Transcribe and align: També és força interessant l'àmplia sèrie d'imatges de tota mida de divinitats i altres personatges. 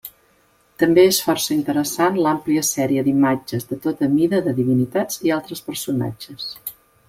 També 0.83 1.01
és 1.09 1.19
força 1.25 1.51
interessant 1.55 2.17
l'àmplia 2.27 2.65
sèrie 2.69 3.05
d'imatges 3.09 3.69
de 3.75 3.79
tota 3.87 4.11
mida 4.17 4.43
de 4.49 4.57
divinitats 4.63 5.23
i 5.29 5.37
altres 5.39 5.63
personatges. 5.71 6.53